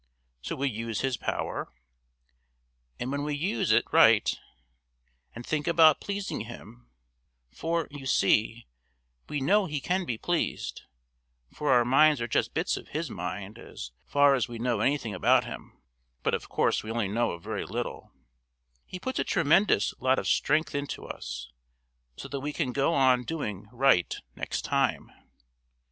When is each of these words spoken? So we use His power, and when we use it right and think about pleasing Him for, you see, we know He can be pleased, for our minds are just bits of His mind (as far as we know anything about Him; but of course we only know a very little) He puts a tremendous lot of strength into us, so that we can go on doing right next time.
So 0.41 0.55
we 0.55 0.67
use 0.67 1.01
His 1.01 1.15
power, 1.15 1.71
and 2.99 3.11
when 3.11 3.21
we 3.23 3.35
use 3.35 3.71
it 3.71 3.85
right 3.91 4.27
and 5.35 5.45
think 5.45 5.67
about 5.67 6.01
pleasing 6.01 6.41
Him 6.41 6.89
for, 7.53 7.87
you 7.91 8.07
see, 8.07 8.67
we 9.29 9.41
know 9.41 9.67
He 9.67 9.79
can 9.79 10.05
be 10.05 10.17
pleased, 10.17 10.81
for 11.53 11.71
our 11.71 11.85
minds 11.85 12.19
are 12.19 12.25
just 12.27 12.55
bits 12.55 12.77
of 12.77 12.87
His 12.87 13.11
mind 13.11 13.59
(as 13.59 13.91
far 14.07 14.33
as 14.33 14.47
we 14.47 14.57
know 14.57 14.79
anything 14.79 15.13
about 15.13 15.43
Him; 15.45 15.79
but 16.23 16.33
of 16.33 16.49
course 16.49 16.81
we 16.81 16.89
only 16.89 17.07
know 17.07 17.33
a 17.33 17.39
very 17.39 17.63
little) 17.67 18.11
He 18.87 18.97
puts 18.99 19.19
a 19.19 19.23
tremendous 19.23 19.93
lot 19.99 20.17
of 20.17 20.27
strength 20.27 20.73
into 20.73 21.05
us, 21.05 21.51
so 22.17 22.27
that 22.29 22.39
we 22.39 22.53
can 22.53 22.71
go 22.71 22.95
on 22.95 23.23
doing 23.23 23.67
right 23.71 24.15
next 24.35 24.63
time. 24.63 25.11